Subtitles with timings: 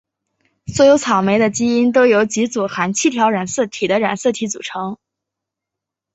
[0.65, 4.97] 所有草莓的基因都由几组含七条染色体的染色体组构成。